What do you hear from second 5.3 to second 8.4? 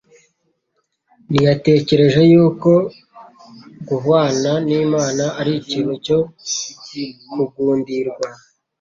ari ikintu cyo kugundirwa,